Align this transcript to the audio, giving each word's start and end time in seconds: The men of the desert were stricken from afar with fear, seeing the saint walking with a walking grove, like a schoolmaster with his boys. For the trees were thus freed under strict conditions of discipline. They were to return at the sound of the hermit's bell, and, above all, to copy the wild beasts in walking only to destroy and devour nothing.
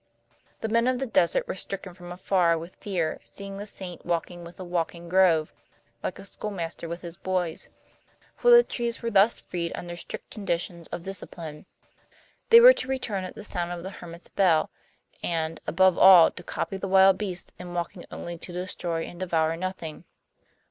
The 0.61 0.67
men 0.67 0.87
of 0.87 0.97
the 0.97 1.05
desert 1.05 1.47
were 1.47 1.53
stricken 1.53 1.93
from 1.93 2.11
afar 2.11 2.57
with 2.57 2.75
fear, 2.77 3.19
seeing 3.23 3.57
the 3.59 3.67
saint 3.67 4.03
walking 4.03 4.43
with 4.43 4.59
a 4.59 4.63
walking 4.63 5.07
grove, 5.07 5.53
like 6.01 6.17
a 6.17 6.25
schoolmaster 6.25 6.89
with 6.89 7.01
his 7.01 7.17
boys. 7.17 7.69
For 8.35 8.49
the 8.49 8.63
trees 8.63 9.03
were 9.03 9.11
thus 9.11 9.39
freed 9.39 9.71
under 9.75 9.95
strict 9.95 10.31
conditions 10.31 10.87
of 10.87 11.03
discipline. 11.03 11.67
They 12.49 12.59
were 12.59 12.73
to 12.73 12.87
return 12.87 13.25
at 13.25 13.35
the 13.35 13.43
sound 13.43 13.71
of 13.73 13.83
the 13.83 13.91
hermit's 13.91 14.29
bell, 14.29 14.71
and, 15.21 15.61
above 15.67 15.99
all, 15.99 16.31
to 16.31 16.41
copy 16.41 16.77
the 16.77 16.87
wild 16.87 17.19
beasts 17.19 17.53
in 17.59 17.75
walking 17.75 18.03
only 18.09 18.39
to 18.39 18.51
destroy 18.51 19.03
and 19.03 19.19
devour 19.19 19.55
nothing. 19.55 20.05